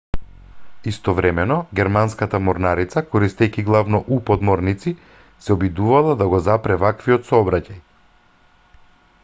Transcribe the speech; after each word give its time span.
истовремено 0.91 1.57
германската 1.79 2.39
морнарица 2.45 3.03
користејќи 3.11 3.65
главно 3.67 3.99
у-подморници 4.17 4.93
се 5.47 5.53
обидувала 5.57 6.15
да 6.23 6.29
го 6.33 6.39
запре 6.49 6.79
ваквиот 6.85 7.29
сообраќај 7.31 7.79